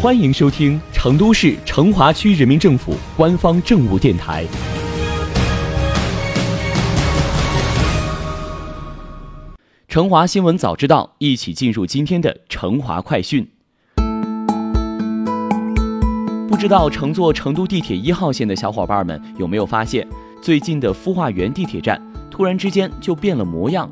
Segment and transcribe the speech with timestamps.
[0.00, 4.46] 欢迎收听成都市成华区人民政府官方政务电台。
[9.88, 13.44] 成华新闻早知道，一起进入今天的成华快讯。
[16.48, 20.06] 不知道乘坐成都地铁一号线的小伙伴们有没有发现，
[20.40, 23.90] 最近的孵化园地铁站突然之间就变了模样？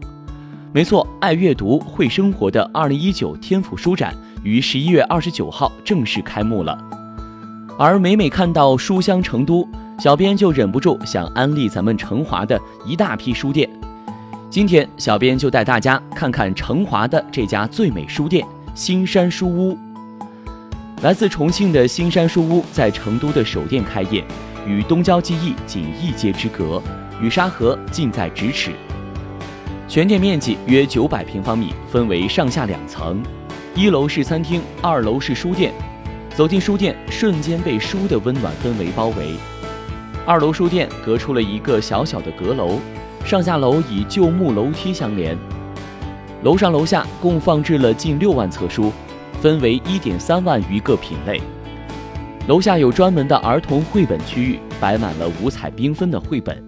[0.76, 4.14] 没错，爱阅读、会生活的二零一九天府书展。
[4.42, 6.78] 于十一月二十九号正式开幕了，
[7.78, 9.66] 而每每看到书香成都，
[9.98, 13.66] 小编就忍不住想安利咱们成华的一大批书店。
[14.50, 18.46] 今天，小编就带大家看看成华的这家最美书店——
[18.76, 19.78] 新山书屋。
[21.00, 24.22] 来自重庆的新山书屋在成都的首店开业，
[24.66, 26.82] 与东郊记忆仅一街之隔，
[27.18, 28.72] 与沙河近在咫尺。
[29.88, 33.22] 全店面积约九百平方米，分为上下两层。
[33.74, 35.72] 一楼是餐厅，二楼是书店。
[36.34, 39.36] 走进书店，瞬间被书的温暖氛围包围。
[40.26, 42.80] 二楼书店隔出了一个小小的阁楼，
[43.24, 45.38] 上下楼以旧木楼梯相连。
[46.42, 48.92] 楼上楼下共放置了近六万册书，
[49.40, 51.40] 分为一点三万余个品类。
[52.48, 56.60] 楼下有专门的儿童绘本区域，摆满了五彩缤纷的绘本，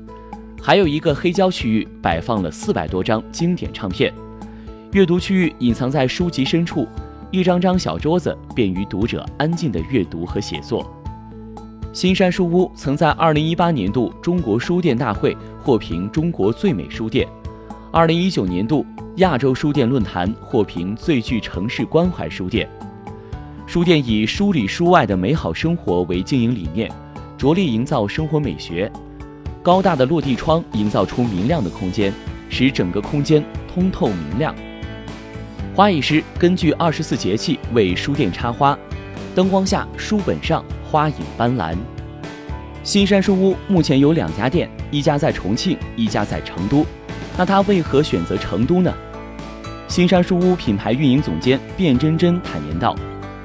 [0.68, 4.12] 还有一个黑胶区域，摆放了四百多张经典唱片。
[4.92, 6.86] 阅读区域隐藏在书籍深处，
[7.30, 10.86] 一张张小桌子便于读者安静的阅读和写作。
[11.94, 17.26] 新山书屋曾在2018年度中国书店大会获评中国最美书店
[17.92, 18.84] ，2019年度
[19.16, 22.68] 亚洲书店论坛获评最具城市关怀书店。
[23.66, 26.92] 书店以书里书外的美好生活为经营理念，
[27.38, 28.92] 着力营造生活美学。
[29.68, 32.10] 高大的落地窗营造出明亮的空间，
[32.48, 34.54] 使整个空间通透明亮。
[35.74, 38.74] 花艺师根据二十四节气为书店插花，
[39.34, 41.76] 灯光下书本上花影斑斓。
[42.82, 46.86] 新山书屋目前有两家店，一家在重庆，一家在成都。
[47.36, 48.90] 那他为何选择成都呢？
[49.86, 52.96] 新山书屋品牌运营总监卞真真坦言道：“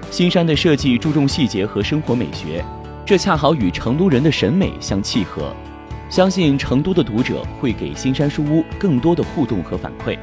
[0.10, 2.64] 新山的设计注重细节和生活美学，
[3.06, 5.54] 这恰好与成都人的审美相契合。
[6.14, 10.16] 相信成都的读者会给新山书屋更多的互动和反馈。”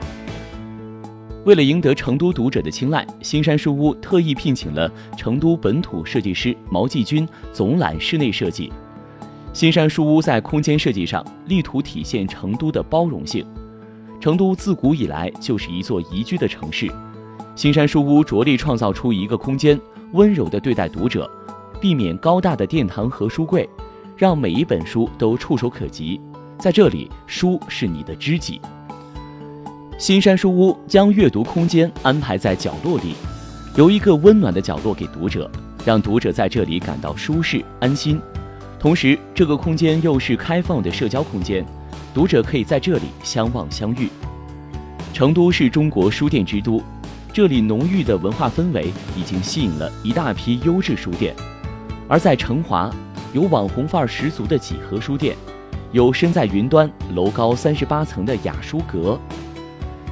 [1.44, 8.72] 为了赢得成都读者的青睐，新山书屋特意聘请了成都本土设计师毛继军总揽室内设计。
[9.52, 13.44] 新山书屋在空间设计上力图体现成都的包容性。
[14.20, 16.88] 成都自古以来就是一座宜居的城市，
[17.56, 19.76] 新山书屋着力创造出一个空间，
[20.12, 21.28] 温柔地对待读者，
[21.80, 23.68] 避免高大的殿堂和书柜，
[24.20, 26.20] 让每一本书都触手可及。
[26.58, 28.60] 在这里，书是你的知己。
[29.97, 33.14] 新山书屋将阅读空间安排在角落里，
[33.76, 35.50] 留一个温暖的角落给读者，
[35.86, 38.20] 让读者在这里感到舒适安心。
[38.78, 41.64] 同时，这个空间又是开放的社交空间，
[42.12, 44.06] 读者可以在这里相望相遇。
[45.14, 46.82] 成都是中国书店之都，
[47.32, 51.34] 这里浓郁的文化氛围已经吸引了一大批优质书店。
[52.06, 52.91] 而在成华，
[53.32, 55.36] 有网红范儿十足的几何书店，
[55.92, 59.18] 有身在云端、楼高三十八层的雅书阁。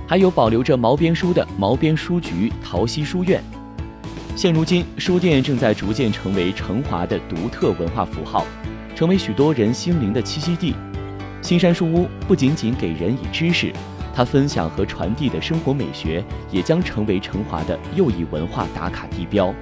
[0.06, 3.42] 还有保留着毛边书的毛边书局、桃溪书院。
[4.36, 8.46] 现如今，书店正在逐渐成为成华的独特文化符号，
[8.94, 10.72] 成为许多人心灵的栖息地。
[11.42, 13.72] 新山书屋不仅仅给人以知识，
[14.14, 19.52] 它分享和传递的生活美学也将成为成华的又一文化打卡地标。